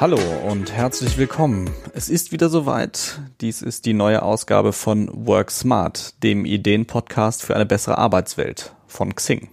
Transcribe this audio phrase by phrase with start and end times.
[0.00, 0.18] Hallo
[0.48, 1.68] und herzlich willkommen.
[1.92, 3.20] Es ist wieder soweit.
[3.42, 9.14] Dies ist die neue Ausgabe von Work Smart, dem Ideenpodcast für eine bessere Arbeitswelt von
[9.14, 9.50] Xing.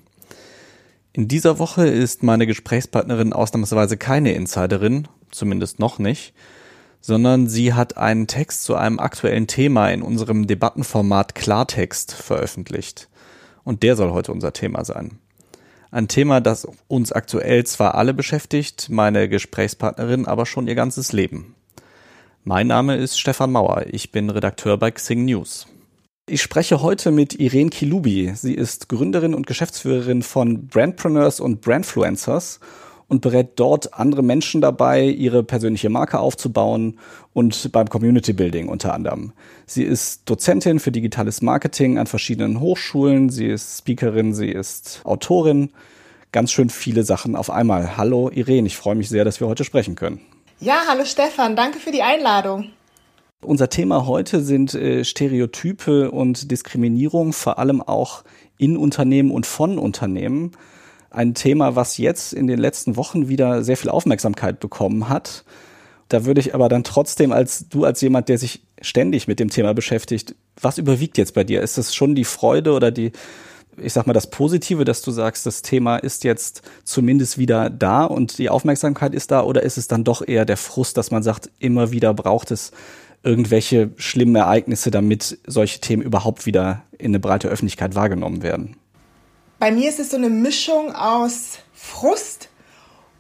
[1.12, 6.34] In dieser Woche ist meine Gesprächspartnerin ausnahmsweise keine Insiderin, zumindest noch nicht,
[7.02, 13.10] sondern sie hat einen Text zu einem aktuellen Thema in unserem Debattenformat Klartext veröffentlicht.
[13.66, 15.20] Und der soll heute unser Thema sein.
[15.90, 21.56] Ein Thema, das uns aktuell zwar alle beschäftigt, meine Gesprächspartnerin aber schon ihr ganzes Leben.
[22.44, 25.68] Mein Name ist Stefan Mauer, ich bin Redakteur bei Xing News.
[26.30, 28.34] Ich spreche heute mit Irene Kilubi.
[28.36, 32.60] Sie ist Gründerin und Geschäftsführerin von Brandpreneurs und Brandfluencers
[33.08, 37.00] und berät dort andere Menschen dabei, ihre persönliche Marke aufzubauen
[37.34, 39.34] und beim Community Building unter anderem.
[39.66, 45.72] Sie ist Dozentin für digitales Marketing an verschiedenen Hochschulen, sie ist Speakerin, sie ist Autorin,
[46.32, 47.98] ganz schön viele Sachen auf einmal.
[47.98, 50.20] Hallo Irene, ich freue mich sehr, dass wir heute sprechen können.
[50.60, 52.72] Ja, hallo Stefan, danke für die Einladung.
[53.42, 58.24] Unser Thema heute sind äh, Stereotype und Diskriminierung, vor allem auch
[58.58, 60.52] in Unternehmen und von Unternehmen
[61.10, 65.44] ein Thema, was jetzt in den letzten Wochen wieder sehr viel Aufmerksamkeit bekommen hat.
[66.10, 69.50] Da würde ich aber dann trotzdem als du als jemand, der sich ständig mit dem
[69.50, 71.62] Thema beschäftigt, was überwiegt jetzt bei dir?
[71.62, 73.12] Ist es schon die Freude oder die,
[73.78, 78.06] ich sag mal, das Positive, dass du sagst, das Thema ist jetzt zumindest wieder da
[78.06, 81.24] und die Aufmerksamkeit ist da, oder ist es dann doch eher der Frust, dass man
[81.24, 82.72] sagt, immer wieder braucht es
[83.24, 88.78] irgendwelche schlimmen Ereignisse, damit solche Themen überhaupt wieder in eine breite Öffentlichkeit wahrgenommen werden?
[89.60, 92.50] Bei mir ist es so eine Mischung aus Frust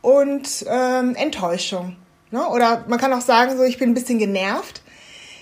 [0.02, 1.96] und ähm, Enttäuschung.
[2.32, 2.48] Ne?
[2.48, 4.82] Oder man kann auch sagen, so ich bin ein bisschen genervt,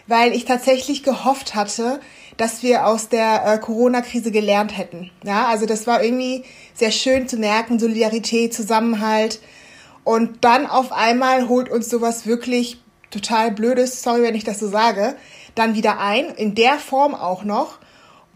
[0.07, 1.99] weil ich tatsächlich gehofft hatte,
[2.37, 5.11] dass wir aus der äh, Corona-Krise gelernt hätten.
[5.23, 9.41] Ja, also das war irgendwie sehr schön zu merken, Solidarität, Zusammenhalt.
[10.03, 12.79] Und dann auf einmal holt uns sowas wirklich
[13.11, 15.15] total Blödes, sorry, wenn ich das so sage,
[15.55, 17.79] dann wieder ein, in der Form auch noch.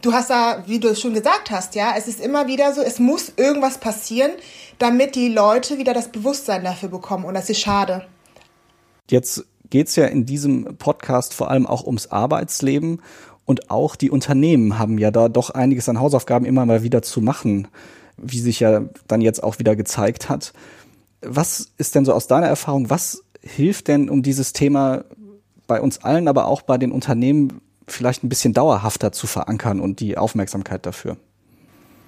[0.01, 2.81] Du hast da, wie du es schon gesagt hast, ja, es ist immer wieder so,
[2.81, 4.31] es muss irgendwas passieren,
[4.77, 7.25] damit die Leute wieder das Bewusstsein dafür bekommen.
[7.25, 8.05] Und das ist schade.
[9.09, 13.01] Jetzt geht es ja in diesem Podcast vor allem auch ums Arbeitsleben.
[13.45, 17.19] Und auch die Unternehmen haben ja da doch einiges an Hausaufgaben immer mal wieder zu
[17.19, 17.67] machen,
[18.15, 20.53] wie sich ja dann jetzt auch wieder gezeigt hat.
[21.21, 25.03] Was ist denn so aus deiner Erfahrung, was hilft denn, um dieses Thema
[25.67, 27.61] bei uns allen, aber auch bei den Unternehmen
[27.91, 31.17] vielleicht ein bisschen dauerhafter zu verankern und die Aufmerksamkeit dafür?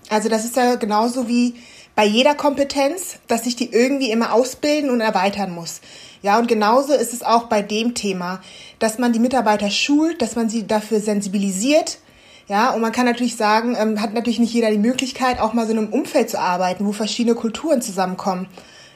[0.09, 1.55] Also das ist ja genauso wie
[1.95, 5.81] bei jeder Kompetenz, dass sich die irgendwie immer ausbilden und erweitern muss.
[6.21, 8.41] Ja, und genauso ist es auch bei dem Thema,
[8.79, 11.99] dass man die Mitarbeiter schult, dass man sie dafür sensibilisiert.
[12.47, 15.65] Ja, und man kann natürlich sagen, ähm, hat natürlich nicht jeder die Möglichkeit, auch mal
[15.65, 18.47] so in einem Umfeld zu arbeiten, wo verschiedene Kulturen zusammenkommen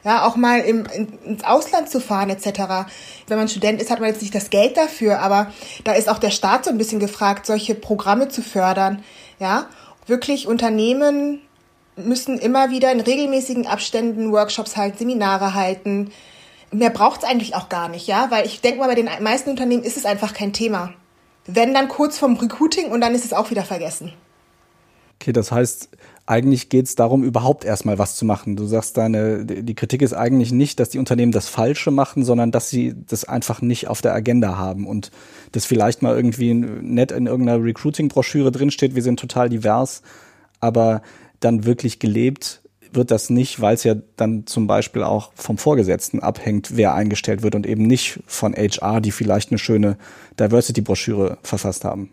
[0.05, 2.87] ja, auch mal im, in, ins Ausland zu fahren etc.
[3.27, 5.51] Wenn man Student ist, hat man jetzt nicht das Geld dafür, aber
[5.83, 9.03] da ist auch der Staat so ein bisschen gefragt, solche Programme zu fördern.
[9.39, 9.67] Ja,
[10.05, 11.41] wirklich Unternehmen
[11.95, 16.11] müssen immer wieder in regelmäßigen Abständen Workshops halten, Seminare halten.
[16.71, 19.49] Mehr braucht es eigentlich auch gar nicht, ja, weil ich denke mal, bei den meisten
[19.49, 20.93] Unternehmen ist es einfach kein Thema.
[21.47, 24.13] Wenn dann kurz vom Recruiting und dann ist es auch wieder vergessen.
[25.19, 25.89] Okay, das heißt,
[26.27, 28.55] eigentlich geht es darum, überhaupt erstmal was zu machen.
[28.55, 32.51] Du sagst, deine, die Kritik ist eigentlich nicht, dass die Unternehmen das Falsche machen, sondern
[32.51, 35.11] dass sie das einfach nicht auf der Agenda haben und
[35.51, 40.01] das vielleicht mal irgendwie nett in irgendeiner Recruiting-Broschüre drinsteht, wir sind total divers,
[40.59, 41.03] aber
[41.41, 42.61] dann wirklich gelebt
[42.95, 47.43] wird das nicht, weil es ja dann zum Beispiel auch vom Vorgesetzten abhängt, wer eingestellt
[47.43, 49.97] wird und eben nicht von HR, die vielleicht eine schöne
[50.39, 52.09] Diversity-Broschüre verfasst haben.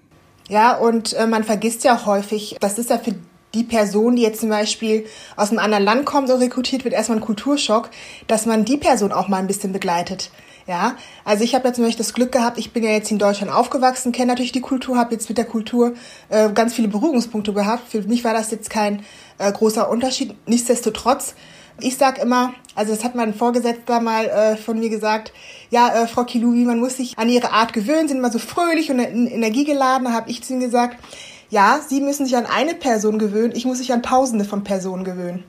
[0.49, 3.15] Ja, und äh, man vergisst ja häufig, das ist ja für
[3.55, 7.19] die Person, die jetzt zum Beispiel aus einem anderen Land kommt und rekrutiert wird, erstmal
[7.19, 7.91] ein Kulturschock,
[8.27, 10.31] dass man die Person auch mal ein bisschen begleitet.
[10.67, 13.53] Ja, also ich habe zum Beispiel das Glück gehabt, ich bin ja jetzt in Deutschland
[13.53, 15.95] aufgewachsen, kenne natürlich die Kultur, habe jetzt mit der Kultur
[16.29, 17.91] äh, ganz viele Berührungspunkte gehabt.
[17.91, 19.05] Für mich war das jetzt kein
[19.39, 20.37] äh, großer Unterschied.
[20.47, 21.35] Nichtsdestotrotz,
[21.81, 25.33] ich sag immer, also das hat mein Vorgesetzter mal äh, von mir gesagt,
[25.71, 28.91] ja, äh, Frau Kilubi, man muss sich an ihre Art gewöhnen, sind immer so fröhlich
[28.91, 30.05] und energiegeladen.
[30.05, 30.97] Da habe ich zu ihm gesagt,
[31.53, 35.05] ja, Sie müssen sich an eine Person gewöhnen, ich muss sich an tausende von Personen
[35.05, 35.45] gewöhnen.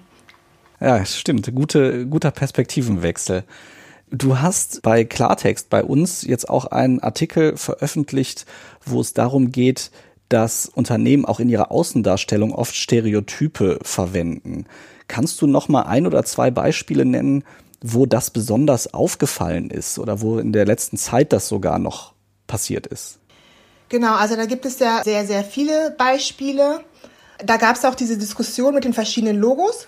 [0.81, 1.55] Ja, stimmt.
[1.55, 3.45] Gute, guter Perspektivenwechsel.
[4.11, 8.45] Du hast bei Klartext bei uns jetzt auch einen Artikel veröffentlicht,
[8.85, 9.91] wo es darum geht,
[10.27, 14.65] dass Unternehmen auch in ihrer Außendarstellung oft Stereotype verwenden.
[15.07, 17.45] Kannst du noch mal ein oder zwei Beispiele nennen,
[17.81, 22.13] wo das besonders aufgefallen ist oder wo in der letzten Zeit das sogar noch
[22.45, 23.19] passiert ist?
[23.93, 26.83] Genau, also da gibt es ja sehr, sehr viele Beispiele.
[27.45, 29.87] Da gab es auch diese Diskussion mit den verschiedenen Logos,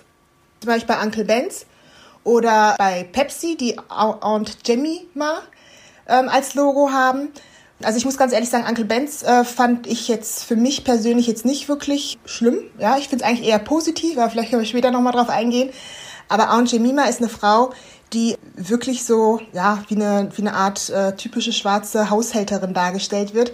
[0.60, 1.66] zum Beispiel bei Uncle Benz.
[2.22, 5.42] Oder bei Pepsi, die Aunt Jemima
[6.06, 7.32] ähm, als Logo haben.
[7.82, 11.26] Also ich muss ganz ehrlich sagen, Uncle Benz äh, fand ich jetzt für mich persönlich
[11.26, 12.60] jetzt nicht wirklich schlimm.
[12.78, 15.70] Ja, ich finde es eigentlich eher positiv, aber vielleicht können wir später nochmal drauf eingehen.
[16.28, 17.72] Aber Aunt Jemima ist eine Frau,
[18.12, 23.50] die wirklich so, ja, wie eine, wie eine Art äh, typische schwarze Haushälterin dargestellt wird.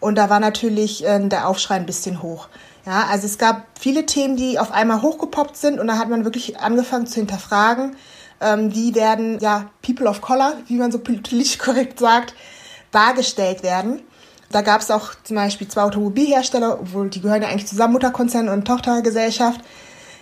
[0.00, 2.48] Und da war natürlich äh, der Aufschrei ein bisschen hoch.
[2.84, 6.24] Ja, also es gab viele Themen, die auf einmal hochgepoppt sind und da hat man
[6.24, 7.96] wirklich angefangen zu hinterfragen,
[8.40, 12.34] ähm, wie werden, ja, People of Color, wie man so politisch korrekt sagt,
[12.92, 14.02] dargestellt werden.
[14.52, 18.48] Da gab es auch zum Beispiel zwei Automobilhersteller, obwohl die gehören ja eigentlich zusammen, Mutterkonzern
[18.48, 19.60] und Tochtergesellschaft.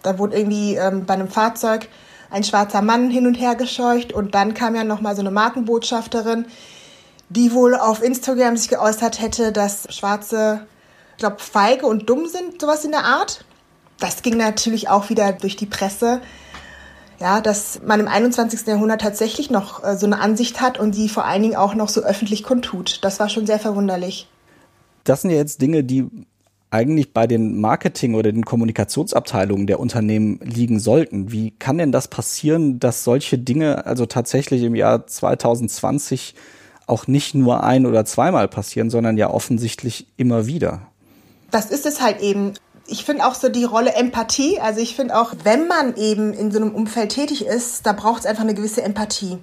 [0.02, 1.88] Da wurde irgendwie ähm, bei einem Fahrzeug
[2.30, 6.46] ein schwarzer Mann hin und her gescheucht und dann kam ja nochmal so eine Markenbotschafterin,
[7.28, 10.66] die wohl auf Instagram sich geäußert hätte, dass Schwarze,
[11.12, 13.44] ich glaube, feige und dumm sind, sowas in der Art.
[13.98, 16.20] Das ging natürlich auch wieder durch die Presse
[17.20, 18.66] ja, dass man im 21.
[18.66, 21.88] Jahrhundert tatsächlich noch äh, so eine Ansicht hat und die vor allen Dingen auch noch
[21.88, 23.02] so öffentlich kundtut.
[23.02, 24.28] Das war schon sehr verwunderlich.
[25.04, 26.06] Das sind ja jetzt Dinge, die
[26.70, 31.30] eigentlich bei den Marketing- oder den Kommunikationsabteilungen der Unternehmen liegen sollten.
[31.30, 36.34] Wie kann denn das passieren, dass solche Dinge also tatsächlich im Jahr 2020
[36.86, 40.82] auch nicht nur ein- oder zweimal passieren, sondern ja offensichtlich immer wieder?
[41.50, 42.54] Das ist es halt eben
[42.86, 44.60] ich finde auch so die Rolle Empathie.
[44.60, 48.20] Also ich finde auch, wenn man eben in so einem Umfeld tätig ist, da braucht
[48.20, 49.38] es einfach eine gewisse Empathie.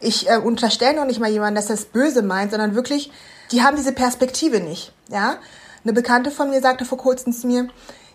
[0.00, 3.10] Ich äh, unterstelle noch nicht mal jemanden, dass das böse meint, sondern wirklich,
[3.50, 4.92] die haben diese Perspektive nicht.
[5.08, 5.36] Ja,
[5.84, 7.68] eine Bekannte von mir sagte vor kurzem zu mir,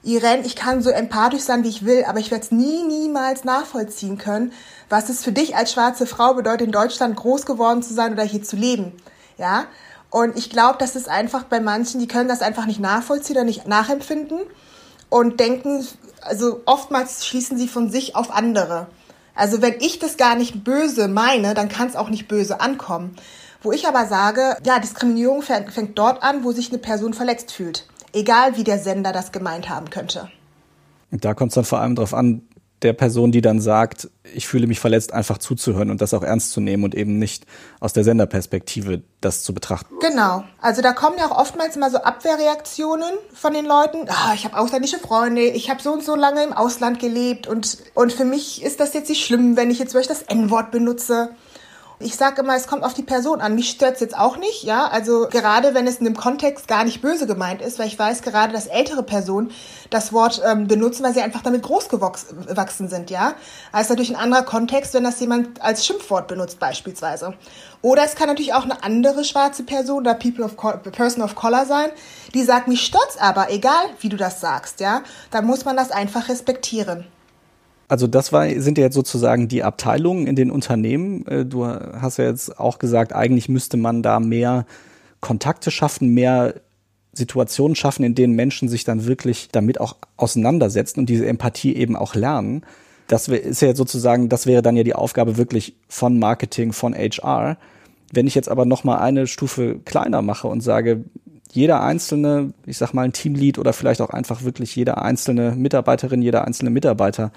[0.04, 3.44] Irene, ich kann so empathisch sein, wie ich will, aber ich werde es nie, niemals
[3.44, 4.54] nachvollziehen können,
[4.90, 8.24] was es für dich als schwarze Frau bedeutet, in Deutschland groß geworden zu sein oder
[8.24, 8.94] hier zu leben.
[9.38, 9.66] Ja,
[10.10, 13.46] und ich glaube, das ist einfach bei manchen, die können das einfach nicht nachvollziehen oder
[13.46, 14.40] nicht nachempfinden
[15.10, 15.86] und denken,
[16.22, 18.88] also oftmals schließen sie von sich auf andere.
[19.36, 23.16] Also wenn ich das gar nicht böse meine, dann kann es auch nicht böse ankommen.
[23.62, 27.86] Wo ich aber sage, ja, Diskriminierung fängt dort an, wo sich eine Person verletzt fühlt.
[28.14, 30.30] Egal wie der Sender das gemeint haben könnte.
[31.12, 32.42] Und da kommt es dann vor allem darauf an,
[32.84, 36.52] der Person, die dann sagt, ich fühle mich verletzt, einfach zuzuhören und das auch ernst
[36.52, 37.46] zu nehmen und eben nicht
[37.80, 39.96] aus der Senderperspektive das zu betrachten.
[40.00, 40.44] Genau.
[40.62, 44.08] Also da kommen ja auch oftmals immer so Abwehrreaktionen von den Leuten.
[44.10, 47.80] Ah, ich habe ausländische Freunde, ich habe so und so lange im Ausland gelebt und,
[47.96, 51.30] und für mich ist das jetzt nicht schlimm, wenn ich jetzt wirklich das N-Wort benutze.
[52.00, 53.56] Ich sage immer, es kommt auf die Person an.
[53.56, 54.86] Mich stört's jetzt auch nicht, ja.
[54.86, 58.22] Also gerade wenn es in dem Kontext gar nicht böse gemeint ist, weil ich weiß
[58.22, 59.50] gerade, dass ältere Personen
[59.90, 63.34] das Wort ähm, benutzen, weil sie einfach damit groß gewachsen sind, ja.
[63.72, 67.34] Als natürlich ein anderer Kontext, wenn das jemand als Schimpfwort benutzt beispielsweise.
[67.82, 70.56] Oder es kann natürlich auch eine andere schwarze Person oder People of
[70.92, 71.90] Person of Color sein,
[72.36, 75.02] die sagt, mich stört's aber, egal wie du das sagst, ja.
[75.32, 77.08] Dann muss man das einfach respektieren.
[77.88, 81.26] Also das war, sind ja jetzt sozusagen die Abteilungen in den Unternehmen.
[81.28, 84.66] Äh, du hast ja jetzt auch gesagt, eigentlich müsste man da mehr
[85.22, 86.56] Kontakte schaffen, mehr
[87.14, 91.96] Situationen schaffen, in denen Menschen sich dann wirklich damit auch auseinandersetzen und diese Empathie eben
[91.96, 92.64] auch lernen.
[93.08, 97.58] Das ist ja sozusagen, das wäre dann ja die Aufgabe wirklich von Marketing, von HR.
[98.12, 101.06] Wenn ich jetzt aber noch mal eine Stufe kleiner mache und sage,
[101.52, 106.22] jeder einzelne, ich sag mal ein Teamlead oder vielleicht auch einfach wirklich jeder einzelne Mitarbeiterin,
[106.22, 107.32] jeder einzelne Mitarbeiter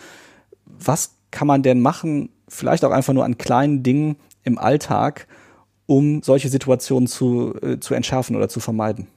[0.85, 5.27] was kann man denn machen, vielleicht auch einfach nur an kleinen Dingen im Alltag,
[5.87, 9.09] um solche Situationen zu, äh, zu entschärfen oder zu vermeiden?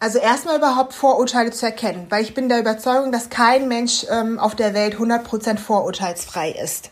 [0.00, 4.38] Also erstmal überhaupt Vorurteile zu erkennen, weil ich bin der Überzeugung, dass kein Mensch ähm,
[4.38, 6.90] auf der Welt 100% vorurteilsfrei ist.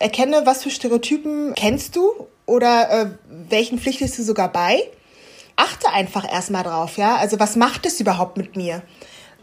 [0.00, 2.10] Erkenne, was für Stereotypen kennst du
[2.46, 4.80] oder äh, welchen pflichtest du sogar bei.
[5.54, 7.16] Achte einfach erstmal drauf, ja.
[7.16, 8.82] Also was macht es überhaupt mit mir?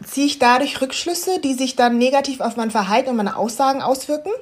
[0.04, 4.32] Ziehe ich dadurch Rückschlüsse, die sich dann negativ auf mein Verhalten und meine Aussagen auswirken.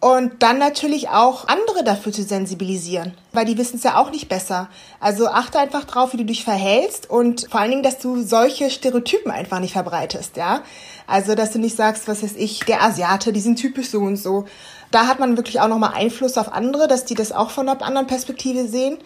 [0.00, 4.28] Und dann natürlich auch andere dafür zu sensibilisieren, weil die wissen es ja auch nicht
[4.28, 4.68] besser.
[5.00, 8.70] Also achte einfach drauf, wie du dich verhältst und vor allen Dingen, dass du solche
[8.70, 10.62] Stereotypen einfach nicht verbreitest, ja.
[11.08, 14.18] Also, dass du nicht sagst, was weiß ich, der Asiate, die sind typisch so und
[14.18, 14.44] so.
[14.92, 17.82] Da hat man wirklich auch nochmal Einfluss auf andere, dass die das auch von einer
[17.82, 18.98] anderen Perspektive sehen.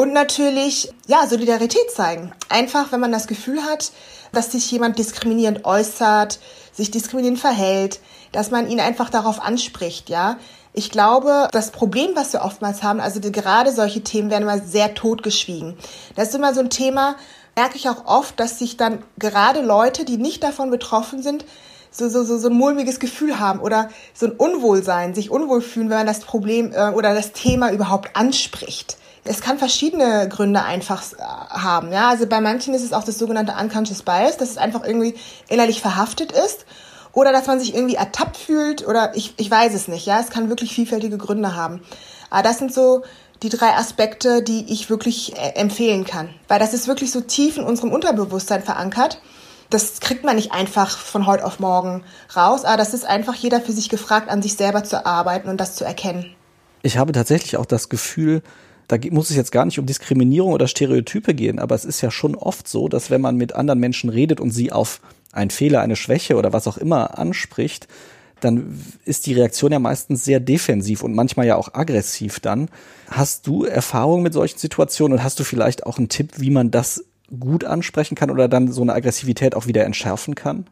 [0.00, 2.32] Und natürlich, ja, Solidarität zeigen.
[2.48, 3.92] Einfach, wenn man das Gefühl hat,
[4.32, 6.38] dass sich jemand diskriminierend äußert,
[6.72, 8.00] sich diskriminierend verhält,
[8.32, 10.38] dass man ihn einfach darauf anspricht, ja.
[10.72, 14.94] Ich glaube, das Problem, was wir oftmals haben, also gerade solche Themen werden immer sehr
[14.94, 15.76] totgeschwiegen.
[16.16, 17.16] Das ist immer so ein Thema,
[17.54, 21.44] merke ich auch oft, dass sich dann gerade Leute, die nicht davon betroffen sind,
[21.90, 25.90] so, so, so, so ein mulmiges Gefühl haben oder so ein Unwohlsein, sich unwohl fühlen,
[25.90, 31.02] wenn man das Problem äh, oder das Thema überhaupt anspricht es kann verschiedene Gründe einfach
[31.12, 31.92] äh, haben.
[31.92, 35.14] Ja, also bei manchen ist es auch das sogenannte unconscious bias, dass es einfach irgendwie
[35.48, 36.66] innerlich verhaftet ist.
[37.12, 40.30] oder dass man sich irgendwie ertappt fühlt oder ich, ich weiß es nicht, ja, es
[40.30, 41.82] kann wirklich vielfältige Gründe haben.
[42.30, 43.02] Aber das sind so
[43.42, 47.56] die drei Aspekte, die ich wirklich äh, empfehlen kann, weil das ist wirklich so tief
[47.56, 49.20] in unserem Unterbewusstsein verankert.
[49.70, 52.04] Das kriegt man nicht einfach von heute auf morgen
[52.36, 55.58] raus, aber das ist einfach jeder für sich gefragt, an sich selber zu arbeiten und
[55.58, 56.34] das zu erkennen.
[56.82, 58.42] Ich habe tatsächlich auch das Gefühl,
[58.90, 62.10] da muss es jetzt gar nicht um Diskriminierung oder Stereotype gehen, aber es ist ja
[62.10, 65.00] schon oft so, dass wenn man mit anderen Menschen redet und sie auf
[65.32, 67.86] einen Fehler, eine Schwäche oder was auch immer anspricht,
[68.40, 72.68] dann ist die Reaktion ja meistens sehr defensiv und manchmal ja auch aggressiv dann.
[73.08, 76.72] Hast du Erfahrung mit solchen Situationen und hast du vielleicht auch einen Tipp, wie man
[76.72, 77.04] das
[77.38, 80.66] gut ansprechen kann oder dann so eine Aggressivität auch wieder entschärfen kann?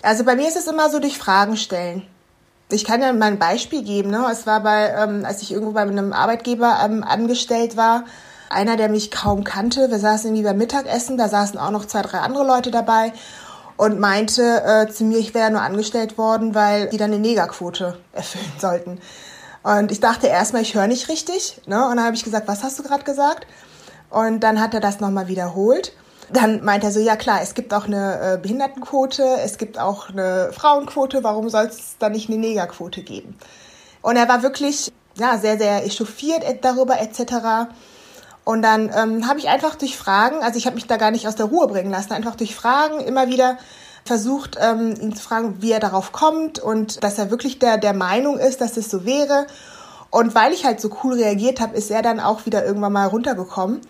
[0.00, 2.02] Also bei mir ist es immer so durch Fragen stellen.
[2.74, 4.10] Ich kann ja mal ein Beispiel geben.
[4.10, 4.26] Ne?
[4.30, 8.04] Es war bei, ähm, als ich irgendwo bei einem Arbeitgeber ähm, angestellt war,
[8.50, 9.90] einer, der mich kaum kannte.
[9.90, 13.12] Wir saßen irgendwie beim Mittagessen, da saßen auch noch zwei, drei andere Leute dabei
[13.76, 17.96] und meinte äh, zu mir, ich wäre nur angestellt worden, weil die dann eine Negerquote
[18.12, 19.00] erfüllen sollten.
[19.62, 21.60] Und ich dachte erstmal, ich höre nicht richtig.
[21.66, 21.82] Ne?
[21.84, 23.46] Und dann habe ich gesagt, was hast du gerade gesagt?
[24.10, 25.92] Und dann hat er das nochmal wiederholt.
[26.30, 30.08] Dann meint er so, ja klar, es gibt auch eine äh, Behindertenquote, es gibt auch
[30.08, 33.36] eine Frauenquote, warum soll es dann nicht eine Negerquote geben?
[34.02, 37.70] Und er war wirklich ja, sehr, sehr echauffiert darüber etc.
[38.44, 41.28] Und dann ähm, habe ich einfach durch Fragen, also ich habe mich da gar nicht
[41.28, 43.56] aus der Ruhe bringen lassen, einfach durch Fragen immer wieder
[44.04, 47.94] versucht, ähm, ihn zu fragen, wie er darauf kommt und dass er wirklich der, der
[47.94, 49.46] Meinung ist, dass es so wäre.
[50.10, 53.06] Und weil ich halt so cool reagiert habe, ist er dann auch wieder irgendwann mal
[53.06, 53.80] runtergekommen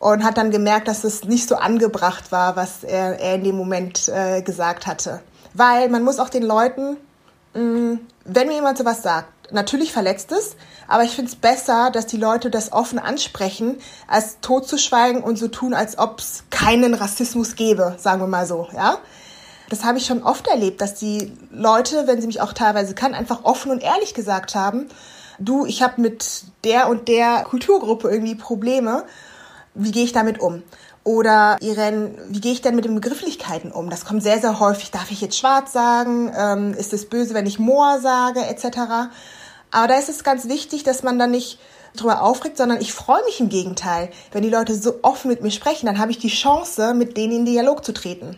[0.00, 3.56] und hat dann gemerkt, dass es nicht so angebracht war, was er, er in dem
[3.56, 5.20] Moment äh, gesagt hatte.
[5.52, 6.96] Weil man muss auch den Leuten,
[7.54, 10.56] mh, mm, wenn mir jemand sowas sagt, natürlich verletzt es,
[10.88, 13.76] aber ich finde es besser, dass die Leute das offen ansprechen,
[14.08, 18.68] als totzuschweigen und so tun, als ob es keinen Rassismus gäbe, sagen wir mal so,
[18.74, 18.98] ja.
[19.68, 23.14] Das habe ich schon oft erlebt, dass die Leute, wenn sie mich auch teilweise kann,
[23.14, 24.88] einfach offen und ehrlich gesagt haben,
[25.38, 29.04] du, ich habe mit der und der Kulturgruppe irgendwie Probleme,
[29.74, 30.62] wie gehe ich damit um?
[31.02, 33.88] Oder Irene, wie gehe ich denn mit den Begrifflichkeiten um?
[33.88, 34.90] Das kommt sehr, sehr häufig.
[34.90, 36.30] Darf ich jetzt schwarz sagen?
[36.36, 39.10] Ähm, ist es böse, wenn ich Moor sage, etc.?
[39.70, 41.58] Aber da ist es ganz wichtig, dass man dann nicht
[41.96, 44.10] drüber aufregt, sondern ich freue mich im Gegenteil.
[44.32, 47.32] Wenn die Leute so offen mit mir sprechen, dann habe ich die Chance, mit denen
[47.32, 48.36] in Dialog zu treten.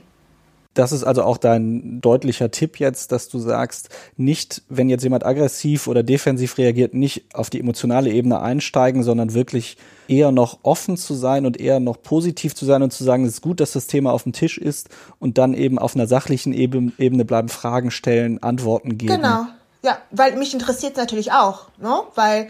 [0.75, 5.27] Das ist also auch dein deutlicher Tipp jetzt, dass du sagst, nicht, wenn jetzt jemand
[5.27, 9.77] aggressiv oder defensiv reagiert, nicht auf die emotionale Ebene einsteigen, sondern wirklich
[10.09, 13.35] eher noch offen zu sein und eher noch positiv zu sein und zu sagen, es
[13.35, 14.89] ist gut, dass das Thema auf dem Tisch ist
[15.19, 19.17] und dann eben auf einer sachlichen Ebene bleiben, Fragen stellen, Antworten geben.
[19.17, 19.47] Genau.
[19.85, 22.03] Ja, weil mich interessiert es natürlich auch, ne?
[22.15, 22.49] weil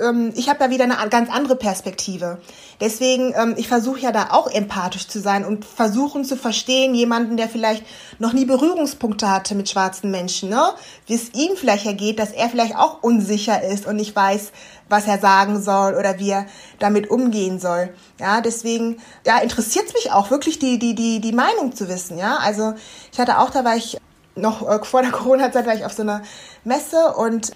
[0.00, 2.38] ähm, ich habe ja wieder eine ganz andere Perspektive.
[2.80, 7.36] Deswegen, ähm, ich versuche ja da auch empathisch zu sein und versuchen zu verstehen, jemanden,
[7.36, 7.84] der vielleicht
[8.18, 10.70] noch nie Berührungspunkte hatte mit schwarzen Menschen, ne?
[11.06, 14.52] wie es ihm vielleicht ergeht, dass er vielleicht auch unsicher ist und nicht weiß,
[14.88, 16.46] was er sagen soll oder wie er
[16.78, 17.94] damit umgehen soll.
[18.18, 22.18] Ja, deswegen, ja, interessiert es mich auch wirklich die, die, die, die Meinung zu wissen.
[22.18, 22.74] Ja, also
[23.12, 23.98] ich hatte auch, da war ich
[24.34, 26.22] noch äh, vor der Corona-Zeit war ich auf so einer
[26.64, 27.52] Messe und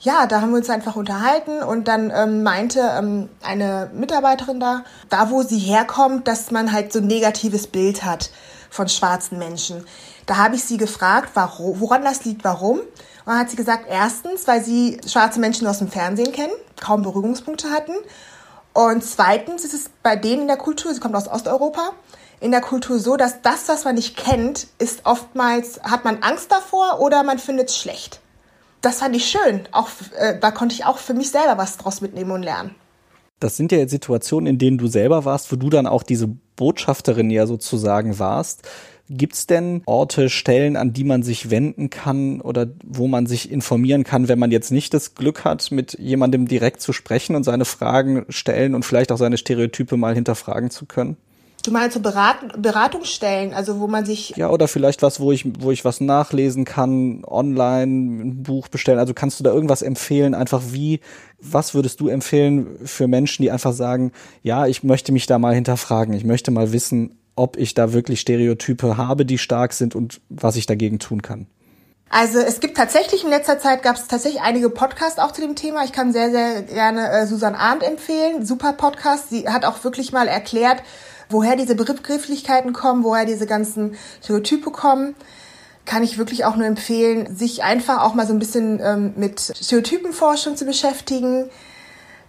[0.00, 4.84] ja, da haben wir uns einfach unterhalten und dann ähm, meinte ähm, eine Mitarbeiterin da,
[5.08, 8.30] da wo sie herkommt, dass man halt so ein negatives Bild hat
[8.70, 9.84] von schwarzen Menschen.
[10.26, 12.78] Da habe ich sie gefragt, warum, woran das liegt, warum.
[12.78, 12.86] Und
[13.26, 17.70] dann hat sie gesagt, erstens, weil sie schwarze Menschen aus dem Fernsehen kennen, kaum Berührungspunkte
[17.70, 17.94] hatten.
[18.72, 21.90] Und zweitens ist es bei denen in der Kultur, sie kommt aus Osteuropa,
[22.40, 26.52] in der Kultur so, dass das, was man nicht kennt, ist oftmals, hat man Angst
[26.52, 28.20] davor oder man findet es schlecht.
[28.80, 29.62] Das fand ich schön.
[29.72, 32.74] Auch, äh, da konnte ich auch für mich selber was draus mitnehmen und lernen.
[33.40, 36.28] Das sind ja jetzt Situationen, in denen du selber warst, wo du dann auch diese
[36.56, 38.68] Botschafterin ja sozusagen warst.
[39.10, 43.50] Gibt es denn Orte, Stellen, an die man sich wenden kann oder wo man sich
[43.50, 47.44] informieren kann, wenn man jetzt nicht das Glück hat, mit jemandem direkt zu sprechen und
[47.44, 51.16] seine Fragen stellen und vielleicht auch seine Stereotype mal hinterfragen zu können?
[51.68, 54.32] Du meinst so Berat Beratungsstellen, also wo man sich.
[54.36, 58.98] Ja, oder vielleicht was, wo ich, wo ich was nachlesen kann, online, ein Buch bestellen.
[58.98, 60.34] Also kannst du da irgendwas empfehlen?
[60.34, 61.00] Einfach wie,
[61.38, 65.54] was würdest du empfehlen für Menschen, die einfach sagen, ja, ich möchte mich da mal
[65.54, 70.22] hinterfragen, ich möchte mal wissen, ob ich da wirklich Stereotype habe, die stark sind und
[70.30, 71.48] was ich dagegen tun kann?
[72.08, 75.54] Also es gibt tatsächlich in letzter Zeit gab es tatsächlich einige Podcasts auch zu dem
[75.54, 75.84] Thema.
[75.84, 78.46] Ich kann sehr, sehr gerne äh, Susan Arndt empfehlen.
[78.46, 79.28] Super Podcast.
[79.28, 80.82] Sie hat auch wirklich mal erklärt,
[81.30, 85.14] woher diese Begrifflichkeiten kommen, woher diese ganzen Stereotype kommen,
[85.84, 89.40] kann ich wirklich auch nur empfehlen, sich einfach auch mal so ein bisschen ähm, mit
[89.40, 91.50] Stereotypenforschung zu beschäftigen.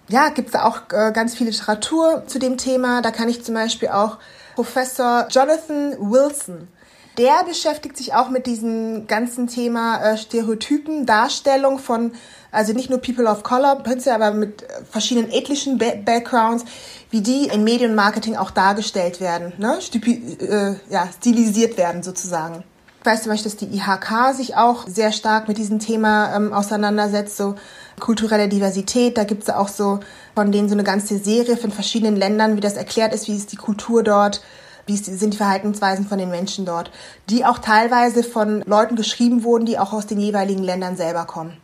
[0.08, 3.02] Ja, gibt es auch äh, ganz viel Literatur zu dem Thema.
[3.02, 4.18] Da kann ich zum Beispiel auch
[4.56, 6.68] Professor Jonathan Wilson,
[7.18, 12.14] Der beschäftigt sich auch mit diesem ganzen Thema äh, Stereotypen, Darstellung von,
[12.52, 16.66] also nicht nur People of Color, prinzipiell, aber mit verschiedenen ethnischen ba Backgrounds,
[17.12, 19.78] wie die in Medienmarketing auch dargestellt werden, ne?
[19.82, 22.64] Stipi äh, ja, stilisiert werden sozusagen.
[23.00, 26.52] Ich weiß zum Beispiel, dass die IHK sich auch sehr stark mit diesem Thema ähm,
[26.52, 27.56] auseinandersetzt, so
[28.00, 29.18] kulturelle Diversität.
[29.18, 30.02] Da gibt es auch so
[30.36, 33.52] von denen so eine ganze Serie von verschiedenen Ländern, wie das erklärt ist, wie ist
[33.54, 34.42] die Kultur dort,
[34.86, 36.92] wie sind die Verhaltensweisen von den Menschen dort,
[37.30, 41.58] die auch teilweise von Leuten geschrieben wurden, die auch aus den jeweiligen Ländern selber kommen.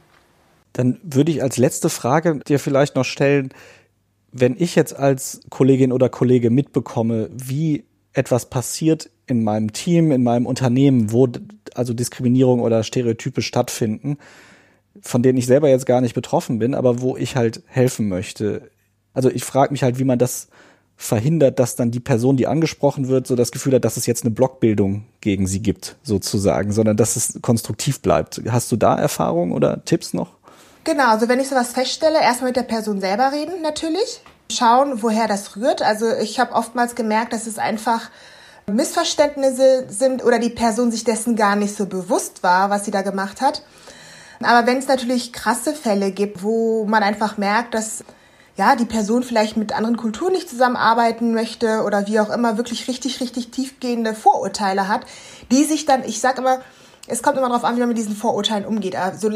[0.76, 3.50] Dann würde ich als letzte Frage dir vielleicht noch stellen,
[4.34, 10.22] wenn ich jetzt als Kollegin oder Kollege mitbekomme, wie etwas passiert in meinem Team, in
[10.22, 11.30] meinem Unternehmen, wo
[11.74, 14.18] also Diskriminierung oder Stereotype stattfinden,
[15.02, 18.70] von denen ich selber jetzt gar nicht betroffen bin, aber wo ich halt helfen möchte.
[19.14, 20.50] Also ich frage mich halt, wie man das
[20.98, 24.26] verhindert, dass dann die Person, die angesprochen wird, so das Gefühl hat, dass es jetzt
[24.26, 28.42] eine Blockbildung gegen sie gibt, sozusagen, sondern dass es konstruktiv bleibt.
[28.50, 30.36] Hast du da Erfahrungen oder Tipps noch?
[30.86, 35.28] Genau, also wenn ich sowas feststelle, erstmal mit der Person selber reden natürlich, schauen, woher
[35.28, 35.82] das rührt.
[35.82, 38.12] Also ich habe oftmals gemerkt, dass es einfach
[38.68, 43.02] Missverständnisse sind oder die Person sich dessen gar nicht so bewusst war, was sie da
[43.02, 43.64] gemacht hat.
[44.44, 48.04] Aber wenn es natürlich krasse Fälle gibt, wo man einfach merkt, dass
[48.56, 52.88] ja, die Person vielleicht mit anderen Kulturen nicht zusammenarbeiten möchte oder wie auch immer wirklich
[52.88, 55.02] richtig, richtig tiefgehende Vorurteile hat,
[55.52, 56.62] die sich dann, ich sag immer,
[57.08, 58.96] es kommt immer darauf an, wie man mit diesen Vorurteilen umgeht.
[59.20, 59.30] So,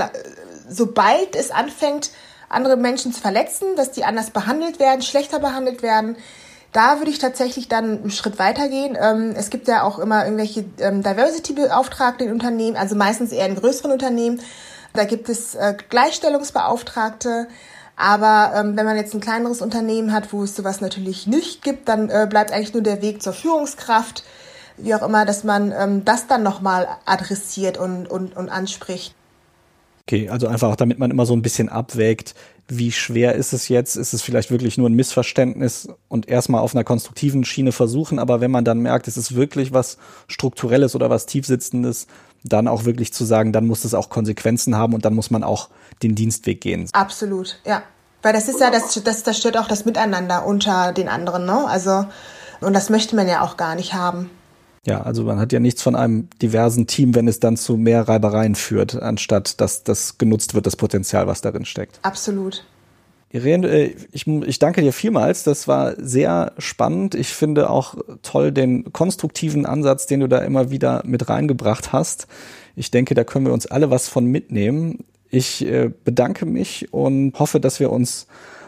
[0.69, 2.11] sobald es anfängt,
[2.49, 6.15] andere Menschen zu verletzen, dass die anders behandelt werden, schlechter behandelt werden,
[6.71, 8.97] da würde ich tatsächlich dann einen Schritt weitergehen.
[8.99, 13.55] Ähm, es gibt ja auch immer irgendwelche ähm, Diversity-Beauftragte in Unternehmen, also meistens eher in
[13.55, 14.39] größeren Unternehmen.
[14.93, 17.47] Da gibt es äh, Gleichstellungsbeauftragte.
[17.95, 21.89] Aber ähm, wenn man jetzt ein kleineres Unternehmen hat, wo es sowas natürlich nicht gibt,
[21.89, 24.23] dann äh, bleibt eigentlich nur der Weg zur Führungskraft,
[24.77, 29.13] wie auch immer, dass man das dann nochmal adressiert und, und, und anspricht.
[30.09, 32.33] Okay, also einfach damit man immer so ein bisschen abwägt,
[32.67, 33.95] wie schwer ist es jetzt?
[33.95, 38.41] Ist es vielleicht wirklich nur ein Missverständnis und erstmal auf einer konstruktiven Schiene versuchen, aber
[38.41, 42.07] wenn man dann merkt, es ist wirklich was Strukturelles oder was Tiefsitzendes,
[42.43, 45.43] dann auch wirklich zu sagen, dann muss es auch Konsequenzen haben und dann muss man
[45.43, 45.69] auch
[46.01, 46.89] den Dienstweg gehen.
[46.93, 47.83] Absolut, ja.
[48.23, 51.67] Weil das ist ja, das, das zerstört auch das Miteinander unter den anderen, ne?
[51.67, 52.05] Also,
[52.61, 54.31] und das möchte man ja auch gar nicht haben.
[54.85, 58.07] Ja, also man hat ja nichts von einem diversen Team, wenn es dann zu mehr
[58.07, 61.99] Reibereien führt, anstatt dass das genutzt wird, das Potenzial, was darin steckt.
[62.01, 62.63] Absolut.
[63.31, 65.43] Irene, äh, ich, ich danke dir vielmals.
[65.43, 67.13] Das war sehr spannend.
[67.13, 72.27] Ich finde auch toll den konstruktiven Ansatz, den du da immer wieder mit reingebracht hast.
[72.75, 75.03] Ich denke, da können wir uns alle was von mitnehmen.
[75.29, 78.25] Ich äh, bedanke mich und hoffe, dass wir uns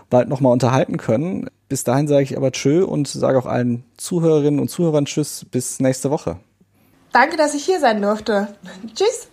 [0.09, 1.49] bald nochmal unterhalten können.
[1.71, 5.45] Bis dahin sage ich aber Tschö und sage auch allen Zuhörerinnen und Zuhörern Tschüss.
[5.51, 6.35] Bis nächste Woche.
[7.13, 8.49] Danke, dass ich hier sein durfte.
[8.93, 9.29] Tschüss.